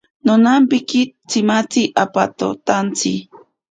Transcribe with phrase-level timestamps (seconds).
[0.25, 3.11] Nonampiki tsimatzi apototantsi.